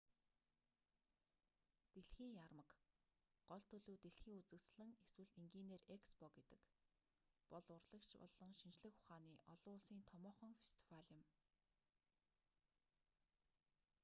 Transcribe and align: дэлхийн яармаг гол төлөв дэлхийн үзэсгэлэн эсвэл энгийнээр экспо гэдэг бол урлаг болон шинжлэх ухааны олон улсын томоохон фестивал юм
дэлхийн 1.93 2.33
яармаг 2.45 2.69
гол 3.49 3.63
төлөв 3.69 3.95
дэлхийн 4.03 4.39
үзэсгэлэн 4.41 4.91
эсвэл 5.03 5.31
энгийнээр 5.41 5.83
экспо 5.95 6.25
гэдэг 6.37 6.61
бол 7.51 7.65
урлаг 7.87 8.19
болон 8.23 8.51
шинжлэх 8.59 8.95
ухааны 8.99 9.35
олон 9.53 9.73
улсын 9.79 9.99
томоохон 10.09 10.51
фестивал 10.61 11.07
юм 11.19 11.25